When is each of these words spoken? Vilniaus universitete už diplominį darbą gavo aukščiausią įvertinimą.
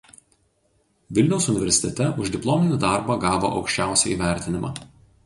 Vilniaus 1.17 1.45
universitete 1.53 2.07
už 2.23 2.31
diplominį 2.37 2.79
darbą 2.87 3.19
gavo 3.27 3.53
aukščiausią 3.59 4.15
įvertinimą. 4.15 4.73